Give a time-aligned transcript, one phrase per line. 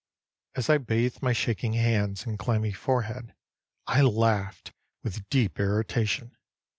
[0.55, 3.35] As I bathed my shaking hands and clammy forehead,
[3.85, 6.35] I laughed with deep irritation.